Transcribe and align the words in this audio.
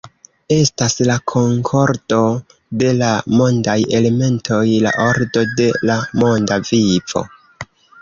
Estas 0.53 0.95
la 1.09 1.17
konkordo 1.31 2.21
de 2.85 2.89
la 3.03 3.11
mondaj 3.35 3.77
elementoj, 4.01 4.65
la 4.89 4.97
ordo 5.07 5.47
de 5.63 5.71
la 5.93 6.03
monda 6.25 6.63
vivo. 6.75 7.29